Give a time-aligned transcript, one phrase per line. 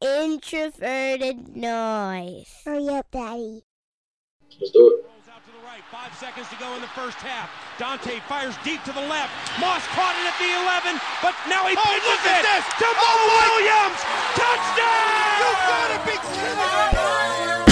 [0.00, 2.46] introverted noise.
[2.64, 3.62] Hurry up, Daddy.
[4.60, 5.04] Let's do it.
[5.04, 5.82] Rolls out to the right.
[5.90, 7.50] Five seconds to go in the first half.
[7.78, 9.32] Daunte fires deep to the left.
[9.60, 12.64] Moss caught it at the 11, but now he Oh, pitches look at it this.
[12.80, 14.00] to Moe Oh, Williams.
[14.36, 15.36] Touchdown!
[15.40, 17.65] You gotta be kidding me!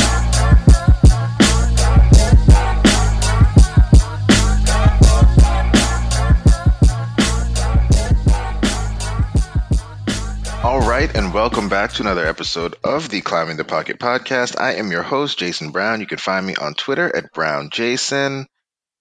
[10.64, 14.58] All right, and welcome back to another episode of the Climbing the Pocket podcast.
[14.58, 16.00] I am your host, Jason Brown.
[16.00, 18.46] You can find me on Twitter at BrownJason.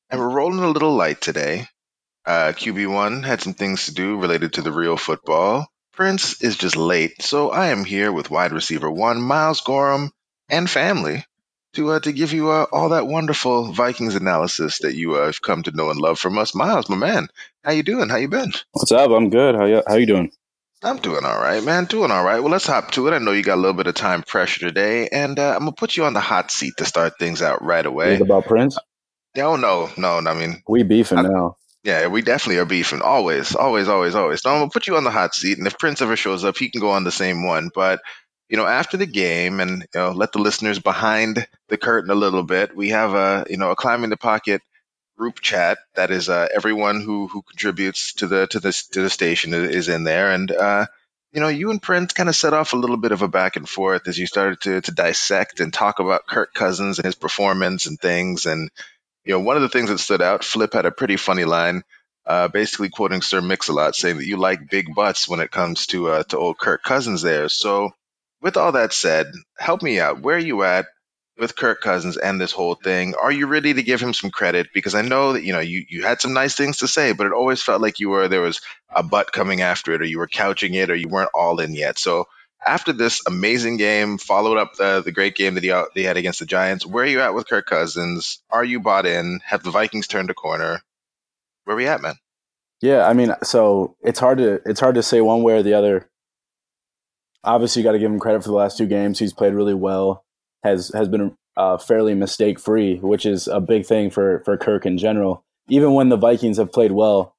[0.09, 1.67] And we're rolling a little light today.
[2.25, 5.65] Uh, QB1 had some things to do related to the real football.
[5.93, 10.11] Prince is just late, so I am here with wide receiver one, Miles Gorham,
[10.49, 11.23] and family
[11.75, 15.41] to uh, to give you uh, all that wonderful Vikings analysis that you uh, have
[15.41, 16.53] come to know and love from us.
[16.53, 17.29] Miles, my man,
[17.63, 18.09] how you doing?
[18.09, 18.51] How you been?
[18.73, 19.11] What's up?
[19.11, 19.55] I'm good.
[19.55, 20.29] How you, how you doing?
[20.83, 21.85] I'm doing all right, man.
[21.85, 22.41] Doing all right.
[22.41, 23.11] Well, let's hop to it.
[23.13, 25.71] I know you got a little bit of time pressure today, and uh, I'm gonna
[25.71, 28.15] put you on the hot seat to start things out right away.
[28.15, 28.77] Is it about Prince?
[29.35, 30.17] No, no, no.
[30.17, 31.55] I mean, We beefing I- now.
[31.83, 33.01] yeah, we definitely are beefing.
[33.01, 34.41] Always, always, always, always.
[34.41, 36.57] So I'm gonna put you on the hot seat, and if Prince ever shows up,
[36.57, 37.69] he can go on the same one.
[37.73, 38.01] But
[38.49, 42.15] you know, after the game, and you know, let the listeners behind the curtain a
[42.15, 42.75] little bit.
[42.75, 44.61] We have a you know a climbing the pocket
[45.17, 49.09] group chat that is uh, everyone who who contributes to the to this to the
[49.09, 50.85] station is, in there, and uh,
[51.33, 53.55] you know, you and Prince kind of set off a little bit of a back
[53.55, 57.15] and forth as you started to to dissect and talk about Kirk Cousins and his
[57.15, 58.69] performance and things, and
[59.25, 61.83] you know, one of the things that stood out, Flip had a pretty funny line,
[62.25, 66.09] uh, basically quoting Sir Mix-a-Lot, saying that you like big butts when it comes to
[66.09, 67.49] uh, to old Kirk Cousins there.
[67.49, 67.91] So,
[68.41, 69.27] with all that said,
[69.57, 70.19] help me out.
[70.19, 70.87] Where are you at
[71.43, 73.15] with Kirk Cousins and this whole thing?
[73.21, 74.69] Are you ready to give him some credit?
[74.73, 77.27] Because I know that you know you you had some nice things to say, but
[77.27, 80.19] it always felt like you were there was a butt coming after it, or you
[80.19, 81.99] were couching it, or you weren't all in yet.
[81.99, 82.25] So.
[82.65, 86.17] After this amazing game, followed up the, the great game that he, out- they had
[86.17, 88.43] against the Giants, where are you at with Kirk Cousins?
[88.51, 89.41] Are you bought in?
[89.45, 90.81] Have the Vikings turned a corner?
[91.65, 92.15] Where are we at, man?
[92.81, 95.73] Yeah, I mean, so it's hard to it's hard to say one way or the
[95.73, 96.09] other.
[97.43, 99.19] Obviously, you got to give him credit for the last two games.
[99.19, 100.25] He's played really well.
[100.63, 104.85] Has has been uh, fairly mistake free, which is a big thing for for Kirk
[104.85, 105.43] in general.
[105.69, 107.35] Even when the Vikings have played well,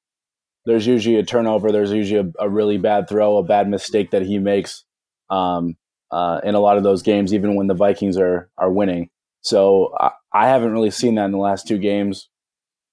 [0.66, 1.72] there's usually a turnover.
[1.72, 4.84] There's usually a, a really bad throw, a bad mistake that he makes
[5.30, 5.76] um,
[6.10, 9.10] uh, in a lot of those games, even when the Vikings are are winning.
[9.42, 12.28] So I, I haven't really seen that in the last two games.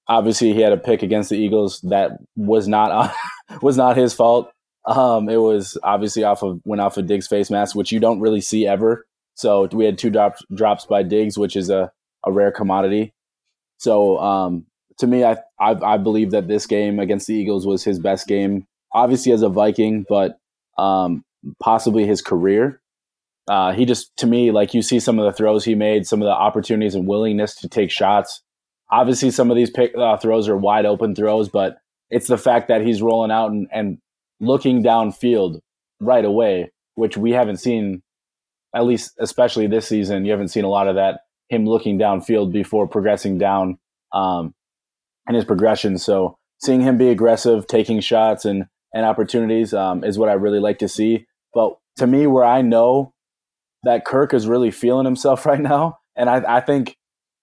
[0.07, 3.13] Obviously, he had a pick against the Eagles that was not
[3.61, 4.51] was not his fault.
[4.85, 8.19] Um, it was obviously off of went off of Diggs' face mask, which you don't
[8.19, 9.05] really see ever.
[9.41, 11.91] So we had two drops drops by Diggs, which is a,
[12.25, 13.13] a rare commodity.
[13.77, 14.67] So um,
[14.99, 18.27] to me, I, I I believe that this game against the Eagles was his best
[18.27, 20.37] game, obviously as a Viking, but
[20.77, 21.23] um,
[21.59, 22.79] possibly his career.
[23.47, 26.21] Uh, he just to me like you see some of the throws he made, some
[26.21, 28.43] of the opportunities and willingness to take shots.
[28.91, 31.77] Obviously, some of these pick, uh, throws are wide open throws, but
[32.11, 33.97] it's the fact that he's rolling out and, and
[34.39, 35.61] looking downfield
[35.99, 38.03] right away, which we haven't seen,
[38.75, 40.25] at least especially this season.
[40.25, 41.21] You haven't seen a lot of that.
[41.49, 43.77] Him looking downfield before progressing down,
[44.13, 44.53] um,
[45.27, 45.97] and his progression.
[45.97, 50.59] So seeing him be aggressive, taking shots and and opportunities um, is what I really
[50.59, 51.25] like to see.
[51.53, 53.13] But to me, where I know
[53.83, 56.95] that Kirk is really feeling himself right now, and I, I think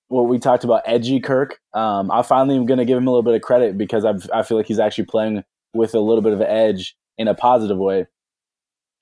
[0.08, 1.58] what we talked about, edgy Kirk.
[1.74, 4.28] Um, I finally am going to give him a little bit of credit because I've,
[4.32, 5.44] I feel like he's actually playing
[5.74, 8.06] with a little bit of edge in a positive way.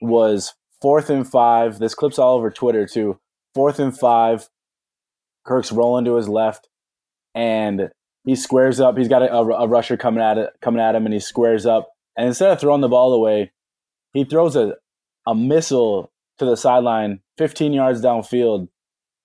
[0.01, 1.79] Was fourth and five.
[1.79, 3.19] This clip's all over Twitter too.
[3.53, 4.49] Fourth and five.
[5.45, 6.67] Kirk's rolling to his left,
[7.33, 7.89] and
[8.25, 8.97] he squares up.
[8.97, 11.89] He's got a, a, rusher coming at it, coming at him, and he squares up.
[12.17, 13.51] And instead of throwing the ball away,
[14.11, 14.75] he throws a
[15.25, 18.69] a missile to the sideline, 15 yards downfield,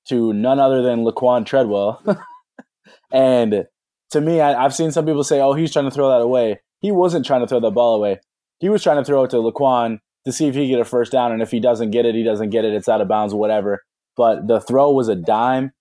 [0.08, 2.02] to none other than Laquan Treadwell.
[3.12, 3.66] and
[4.10, 6.60] to me, I, I've seen some people say, "Oh, he's trying to throw that away."
[6.80, 8.20] He wasn't trying to throw the ball away.
[8.58, 11.12] He was trying to throw it to Laquan to see if he get a first
[11.12, 11.33] down.
[11.33, 12.75] And if he doesn't get it, he doesn't get it.
[12.75, 13.83] It's out of bounds, whatever.
[14.16, 15.72] But the throw was a dime.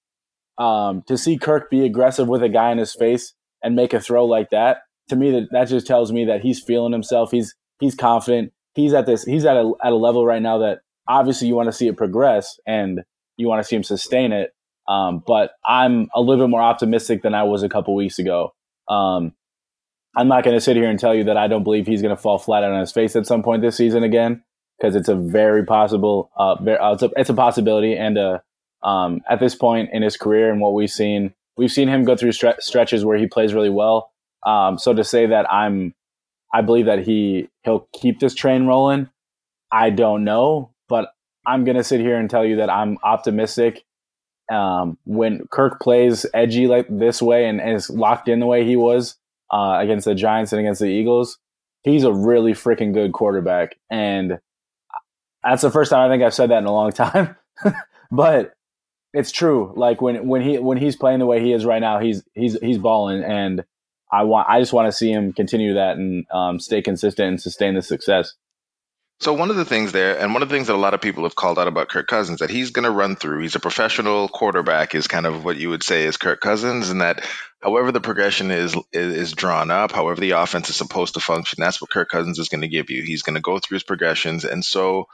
[0.57, 3.33] Um, to see Kirk be aggressive with a guy in his face
[3.63, 4.79] and make a throw like that,
[5.09, 7.31] to me, that, that just tells me that he's feeling himself.
[7.31, 8.53] He's he's confident.
[8.75, 9.23] He's at this.
[9.23, 11.97] He's at a at a level right now that obviously you want to see it
[11.97, 13.01] progress and
[13.37, 14.51] you want to see him sustain it.
[14.87, 18.53] Um, but I'm a little bit more optimistic than I was a couple weeks ago.
[18.87, 19.33] Um,
[20.15, 22.15] I'm not going to sit here and tell you that I don't believe he's going
[22.15, 24.43] to fall flat on his face at some point this season again,
[24.77, 27.95] because it's a very possible, uh, uh, it's, a, it's a possibility.
[27.95, 28.39] And uh,
[28.83, 32.15] um, at this point in his career and what we've seen, we've seen him go
[32.17, 34.11] through stre- stretches where he plays really well.
[34.45, 35.93] Um, so to say that I'm,
[36.53, 39.09] I believe that he he'll keep this train rolling.
[39.71, 41.13] I don't know, but
[41.45, 43.85] I'm gonna sit here and tell you that I'm optimistic.
[44.51, 48.65] Um, when Kirk plays edgy like this way and, and is locked in the way
[48.65, 49.15] he was
[49.51, 51.37] uh, against the Giants and against the Eagles,
[51.83, 53.75] he's a really freaking good quarterback.
[53.89, 54.39] And
[55.43, 57.35] that's the first time I think I've said that in a long time.
[58.11, 58.53] but
[59.13, 59.73] it's true.
[59.75, 62.57] Like when when he when he's playing the way he is right now, he's he's
[62.59, 63.63] he's balling, and
[64.11, 67.41] I want I just want to see him continue that and um, stay consistent and
[67.41, 68.33] sustain the success.
[69.21, 71.01] So one of the things there, and one of the things that a lot of
[71.01, 73.43] people have called out about Kirk Cousins, that he's going to run through.
[73.43, 77.01] He's a professional quarterback, is kind of what you would say is Kirk Cousins, and
[77.01, 77.23] that
[77.61, 81.79] however the progression is, is drawn up, however the offense is supposed to function, that's
[81.79, 83.03] what Kirk Cousins is going to give you.
[83.03, 85.05] He's going to go through his progressions, and so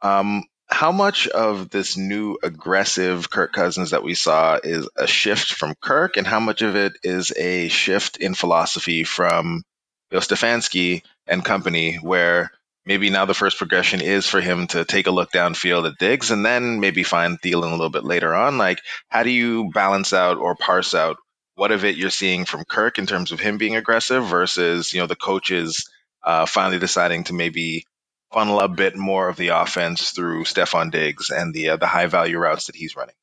[0.00, 5.54] um, how much of this new aggressive Kirk Cousins that we saw is a shift
[5.54, 9.64] from Kirk, and how much of it is a shift in philosophy from
[10.08, 12.52] Bill Stefanski and company, where
[12.86, 16.30] maybe now the first progression is for him to take a look downfield at Diggs
[16.30, 18.58] and then maybe find Thielen a little bit later on.
[18.58, 21.18] Like, how do you balance out or parse out
[21.54, 25.00] what of it you're seeing from Kirk in terms of him being aggressive versus, you
[25.00, 25.90] know, the coaches
[26.24, 27.84] uh, finally deciding to maybe
[28.32, 32.06] funnel a bit more of the offense through Stefon Diggs and the uh, the high
[32.06, 33.14] value routes that he's running?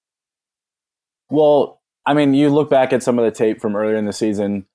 [1.30, 4.14] Well, I mean, you look back at some of the tape from earlier in the
[4.14, 4.66] season,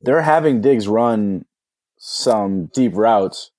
[0.00, 1.44] they're having Diggs run
[1.98, 3.50] some deep routes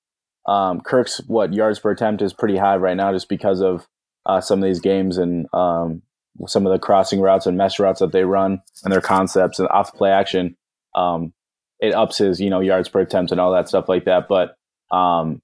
[0.49, 3.87] um, Kirk's what yards per attempt is pretty high right now, just because of
[4.25, 6.01] uh, some of these games and um,
[6.47, 9.67] some of the crossing routes and mesh routes that they run and their concepts and
[9.69, 10.57] off play action.
[10.95, 11.33] Um,
[11.79, 14.27] it ups his you know yards per attempt and all that stuff like that.
[14.27, 14.55] But
[14.91, 15.39] um,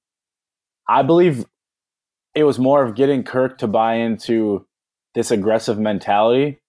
[0.89, 1.45] I believe
[2.33, 4.65] it was more of getting Kirk to buy into
[5.13, 6.61] this aggressive mentality,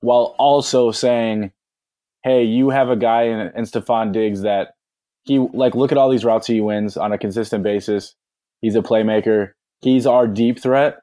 [0.00, 1.52] while also saying,
[2.22, 4.75] "Hey, you have a guy in, in Stefon Diggs that
[5.26, 8.14] he like look at all these routes he wins on a consistent basis.
[8.62, 9.52] He's a playmaker.
[9.80, 10.98] He's our deep threat.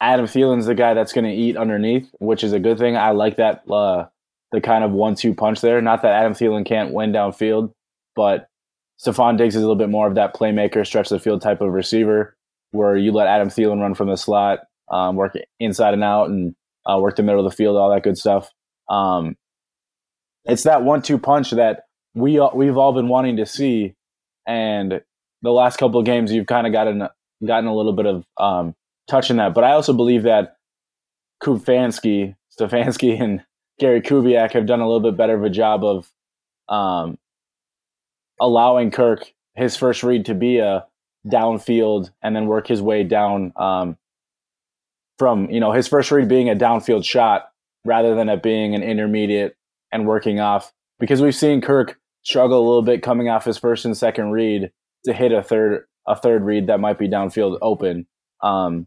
[0.00, 2.96] Adam Thielen's the guy that's going to eat underneath, which is a good thing.
[2.96, 4.06] I like that uh,
[4.52, 5.80] the kind of one-two punch there.
[5.80, 7.72] Not that Adam Thielen can't win downfield,
[8.14, 8.48] but
[9.00, 11.72] Stefon Diggs is a little bit more of that playmaker, stretch the field type of
[11.72, 12.36] receiver,
[12.70, 14.60] where you let Adam Thielen run from the slot,
[14.90, 16.54] um, work inside and out, and
[16.86, 18.50] uh, work the middle of the field, all that good stuff.
[18.88, 19.36] Um,
[20.44, 21.82] it's that one-two punch that
[22.14, 23.94] we we've all been wanting to see,
[24.46, 25.00] and
[25.42, 27.08] the last couple of games you've kind of gotten
[27.46, 28.74] gotten a little bit of um,
[29.08, 29.54] touch in that.
[29.54, 30.56] But I also believe that
[31.42, 33.44] Kufansky, Stefanski, and
[33.78, 36.10] Gary Kubiak have done a little bit better of a job of
[36.68, 37.18] um,
[38.40, 40.86] allowing Kirk his first read to be a
[41.26, 43.96] downfield and then work his way down um,
[45.18, 47.50] from you know his first read being a downfield shot
[47.84, 49.56] rather than it being an intermediate
[49.92, 53.84] and working off because we've seen Kirk struggle a little bit coming off his first
[53.84, 54.70] and second read
[55.04, 58.06] to hit a third a third read that might be downfield open.
[58.42, 58.86] Um,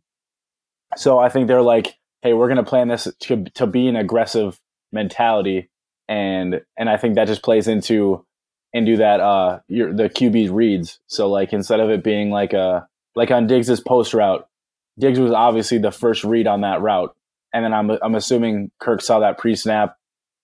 [0.98, 3.96] so I think they're like, hey, we're going to plan this to to be an
[3.96, 4.60] aggressive
[4.92, 5.69] mentality,
[6.08, 8.25] and and I think that just plays into
[8.74, 11.00] into that uh your the QB reads.
[11.08, 14.48] So like instead of it being like a like on Diggs's post route,
[15.00, 17.16] Diggs was obviously the first read on that route,
[17.54, 19.98] and then I'm I'm assuming Kirk saw that pre snap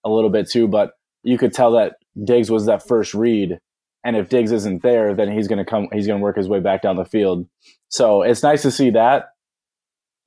[0.04, 0.94] a little bit too, but
[1.28, 3.60] you could tell that Diggs was that first read.
[4.06, 6.48] And if Diggs isn't there, then he's going to come, he's going to work his
[6.48, 7.46] way back down the field.
[7.90, 9.26] So it's nice to see that.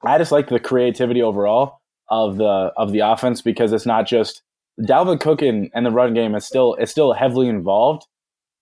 [0.04, 1.80] I just like the creativity overall
[2.10, 4.42] of the, of the offense because it's not just
[4.78, 8.06] Dalvin Cook and, and the run game is still, it's still heavily involved.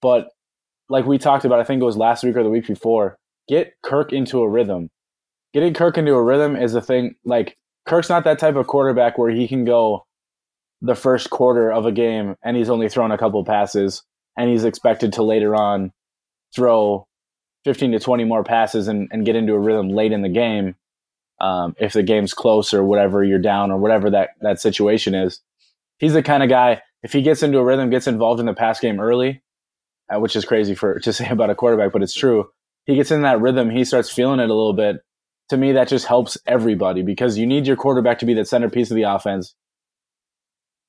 [0.00, 0.28] But
[0.88, 3.18] like we talked about, I think it was last week or the week before,
[3.49, 4.90] get Kirk into a rhythm.
[5.52, 7.16] Getting Kirk into a rhythm is a thing.
[7.25, 10.04] Like Kirk's not that type of quarterback where he can go
[10.80, 14.04] the first quarter of a game and he's only thrown a couple passes
[14.37, 15.92] and he's expected to later on
[16.54, 17.06] throw
[17.64, 20.76] 15 to 20 more passes and, and get into a rhythm late in the game
[21.40, 25.40] um, if the game's close or whatever you're down or whatever that, that situation is.
[25.99, 28.54] He's the kind of guy if he gets into a rhythm gets involved in the
[28.54, 29.42] pass game early
[30.12, 32.50] uh, which is crazy for to say about a quarterback but it's true
[32.87, 35.02] he gets in that rhythm he starts feeling it a little bit.
[35.50, 38.90] To me that just helps everybody because you need your quarterback to be the centerpiece
[38.90, 39.54] of the offense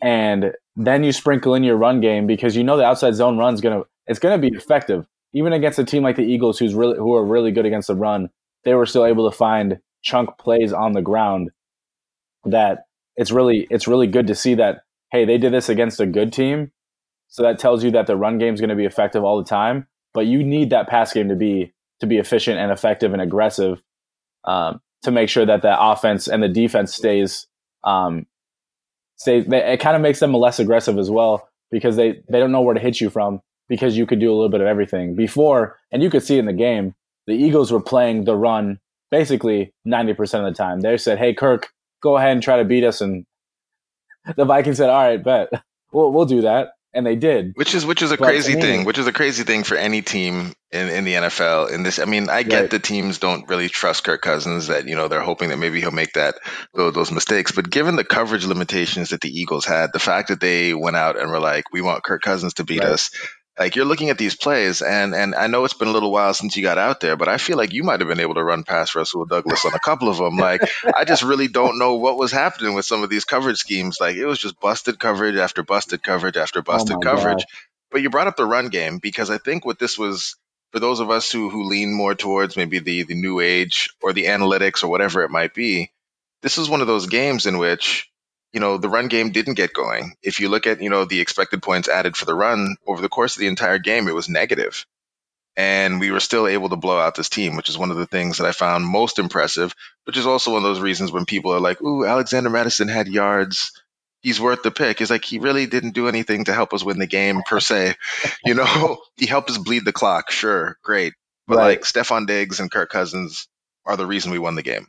[0.02, 3.62] and then you sprinkle in your run game because you know the outside zone run's
[3.62, 5.06] gonna it's gonna be effective.
[5.34, 7.96] Even against a team like the Eagles, who's really who are really good against the
[7.96, 8.30] run,
[8.64, 11.52] they were still able to find chunk plays on the ground.
[12.46, 16.06] That it's really it's really good to see that hey they did this against a
[16.06, 16.72] good team,
[17.28, 19.50] so that tells you that the run game is going to be effective all the
[19.50, 19.88] time.
[20.14, 23.82] But you need that pass game to be to be efficient and effective and aggressive
[24.46, 27.48] um, to make sure that the offense and the defense stays
[27.84, 28.26] um,
[29.26, 32.62] they, it kind of makes them less aggressive as well because they they don't know
[32.62, 35.78] where to hit you from because you could do a little bit of everything before
[35.92, 36.96] and you could see in the game
[37.28, 38.80] the Eagles were playing the run
[39.12, 40.82] basically 90% of the time.
[40.82, 41.70] They said, "Hey Kirk,
[42.02, 43.26] go ahead and try to beat us." And
[44.36, 45.50] the Vikings said, "All right, bet.
[45.92, 47.52] We'll we'll do that." And they did.
[47.56, 48.84] Which is which is a But crazy thing.
[48.86, 51.72] Which is a crazy thing for any team in, in the NFL.
[51.72, 52.70] In this, I mean, I get Right.
[52.72, 54.68] the teams don't really trust Kirk Cousins.
[54.68, 56.36] That you know they're hoping that maybe he'll make that
[56.74, 57.52] those, those mistakes.
[57.52, 61.20] But given the coverage limitations that the Eagles had, the fact that they went out
[61.20, 62.94] and were like, "We want Kirk Cousins to beat Right.
[62.94, 63.12] us."
[63.60, 66.34] Like you're looking at these plays, and and I know it's been a little while
[66.34, 68.44] since you got out there, but I feel like you might have been able to
[68.44, 70.38] run past Rasul Douglas on a couple of them.
[70.38, 70.62] Like
[70.96, 73.98] I just really don't know what was happening with some of these coverage schemes.
[74.00, 77.44] Like it was just busted coverage after busted coverage after oh busted my coverage.
[77.92, 80.38] But you brought up the run game because I think what this was
[80.72, 84.14] for those of us who who lean more towards maybe the the new age or
[84.14, 85.92] the analytics or whatever it might be.
[86.42, 88.10] This was one of those games in which
[88.54, 90.14] you know the run game didn't get going.
[90.24, 93.10] If you look at you know the expected points added for the run over the
[93.10, 94.86] course of the entire game, it was negative.
[95.58, 98.06] And we were still able to blow out this team, which is one of the
[98.06, 99.76] things that I found most impressive,
[100.06, 103.10] which is also one of those reasons when people are like, ooh, Alexander Mattison had
[103.10, 103.72] yards.
[104.22, 105.02] He's worth the pick.
[105.02, 107.96] Is like he really didn't do anything to help us win the game per se.
[108.46, 110.32] You know, he helped us bleed the clock.
[110.32, 111.14] Sure, great.
[111.48, 111.66] But Right.
[111.66, 113.48] like Stefon Diggs and Kirk Cousins
[113.86, 114.88] are the reason we won the game.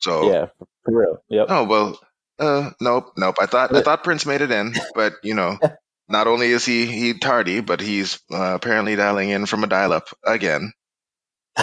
[0.00, 0.46] So Yeah,
[0.84, 1.22] for real.
[1.28, 1.46] Yep.
[1.48, 2.00] Oh well,
[2.38, 3.36] uh, nope, nope.
[3.40, 5.58] I thought I thought Prince made it in, but you know,
[6.08, 10.08] not only is he he tardy, but he's uh, apparently dialing in from a dial-up
[10.24, 10.72] again.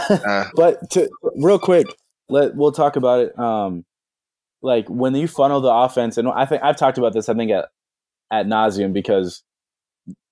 [0.09, 1.87] Uh, But to real quick,
[2.27, 3.39] let we'll talk about it.
[3.39, 3.85] Um,
[4.61, 7.29] like when you funnel the offense, and I think I've talked about this.
[7.29, 7.69] I think at
[8.29, 9.41] at nauseum because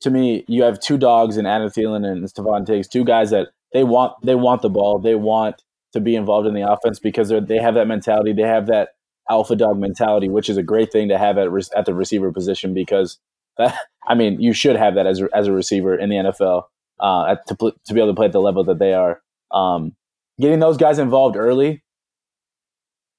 [0.01, 3.49] to me, you have two dogs in Adam Thielen and Stefon Diggs, two guys that
[3.71, 7.29] they want they want the ball, they want to be involved in the offense because
[7.29, 8.89] they they have that mentality, they have that
[9.33, 12.31] alpha dog mentality, which is a great thing to have at re- at the receiver
[12.31, 13.19] position because
[13.57, 16.63] that, I mean you should have that as a, as a receiver in the NFL
[16.99, 19.21] uh, at, to pl- to be able to play at the level that they are.
[19.51, 19.95] Um,
[20.39, 21.83] getting those guys involved early,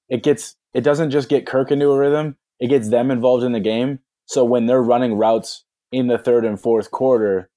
[0.09, 3.51] it gets it doesn't just get Kirk into a rhythm; it gets them involved in
[3.51, 3.99] the game.
[4.27, 7.49] So when they're running routes in the third and fourth quarter,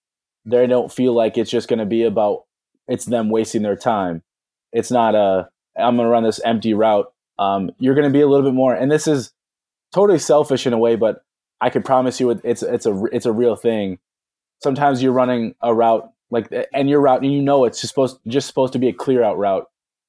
[0.45, 2.45] they don't feel like it's just going to be about
[2.88, 4.23] it's them wasting their time.
[4.73, 5.49] It's not a
[5.79, 7.12] I'm going to run this empty route.
[7.38, 9.33] Um, you're going to be a little bit more, and this is
[9.92, 11.23] totally selfish in a way, but
[11.61, 13.99] I can promise you it's it's a it's a real thing.
[14.62, 18.18] Sometimes you're running a route like and your route and you know it's just supposed
[18.26, 19.66] just supposed to be a clear out route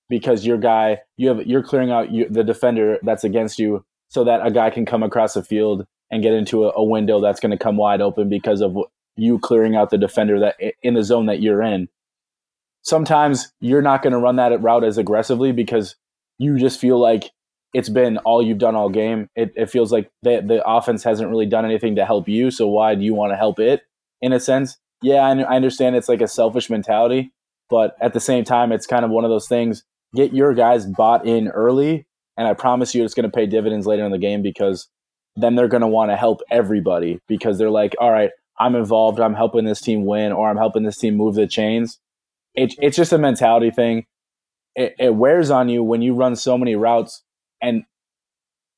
[0.09, 4.23] because your guy you have you're clearing out you, the defender that's against you so
[4.23, 7.39] that a guy can come across the field and get into a, a window that's
[7.39, 8.77] going to come wide open because of
[9.15, 11.87] you clearing out the defender that in the zone that you're in.
[12.81, 15.95] Sometimes you're not going to run that route as aggressively because
[16.39, 17.29] you just feel like
[17.73, 19.29] it's been all you've done all game.
[19.35, 22.49] It, it feels like the the offense hasn't really done anything to help you.
[22.49, 23.81] So why do you want to help it?
[24.21, 27.31] In a sense, yeah, I, I understand it's like a selfish mentality,
[27.69, 29.83] but at the same time, it's kind of one of those things.
[30.15, 33.85] Get your guys bought in early, and I promise you, it's going to pay dividends
[33.85, 34.89] later in the game because
[35.35, 39.19] then they're going to want to help everybody because they're like, all right, I'm involved.
[39.19, 41.99] I'm helping this team win, or I'm helping this team move the chains.
[42.55, 44.05] It, it's just a mentality thing.
[44.79, 47.21] It, it wears on you when you run so many routes
[47.61, 47.83] and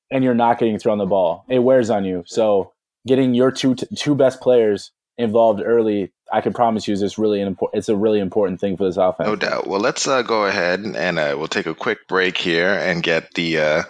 [0.09, 1.45] and you're not getting thrown the ball.
[1.47, 2.23] It wears on you.
[2.25, 2.73] So
[3.05, 7.47] getting your two two best players involved early, I can promise you, is really an
[7.47, 7.77] important.
[7.77, 9.27] It's a really important thing for this offense.
[9.27, 9.67] no doubt.
[9.67, 13.35] Well, let's uh, go ahead and uh, we'll take a quick break here and get
[13.35, 13.83] the uh,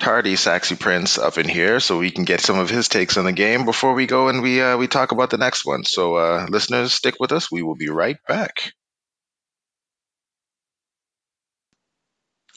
[0.00, 3.24] tardy Saxy Prince up in here so we can get some of his takes on
[3.24, 5.84] the game before we go and we uh, we talk about the next one.
[5.84, 7.52] So, uh, listeners, stick with us.
[7.52, 8.72] We will be right back.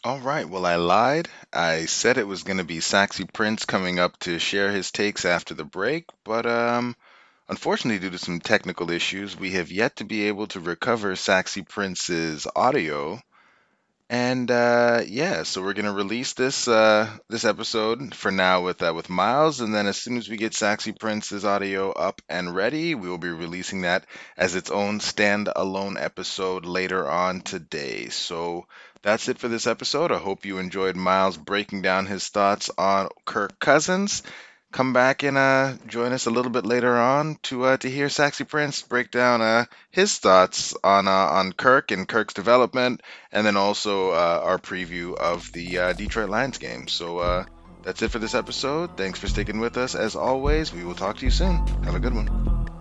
[0.06, 0.48] All right.
[0.48, 1.30] Well, I lied.
[1.52, 5.26] I said it was going to be Saxy Prince coming up to share his takes
[5.26, 6.96] after the break, but um,
[7.50, 11.68] unfortunately, due to some technical issues, we have yet to be able to recover Saxy
[11.68, 13.20] Prince's audio.
[14.10, 18.94] And uh, yeah, so we're gonna release this uh, this episode for now with uh,
[18.96, 22.94] with Miles, and then as soon as we get Saxy Prince's audio up and ready,
[22.94, 24.06] we will be releasing that
[24.38, 28.10] as its own standalone episode later on today.
[28.10, 28.68] So
[29.02, 30.12] that's it for this episode.
[30.12, 34.22] I hope you enjoyed Miles breaking down his thoughts on Kirk Cousins.
[34.76, 38.08] Come back and uh, join us a little bit later on to uh, to hear
[38.08, 43.00] Saxy Prince break down uh, his thoughts on uh, on Kirk and Kirk's development,
[43.32, 46.90] and then also uh, our preview of the uh, Detroit Lions game.
[46.90, 47.46] So
[47.84, 48.98] that's it for this episode.
[48.98, 49.96] Thanks for sticking with us.
[49.96, 51.56] As always, we will talk to you soon.
[51.86, 52.75] Have a good one.